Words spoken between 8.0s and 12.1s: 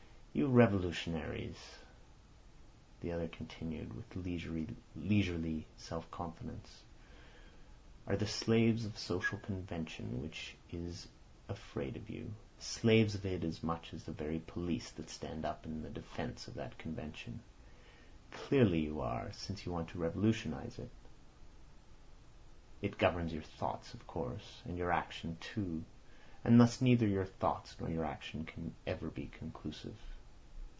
"are the slaves of the social convention, which is afraid of